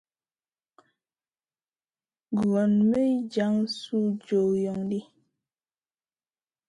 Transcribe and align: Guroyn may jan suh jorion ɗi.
Guroyn 2.35 2.73
may 2.89 3.11
jan 3.33 3.55
suh 3.79 4.09
jorion 4.27 4.79
ɗi. 4.89 4.99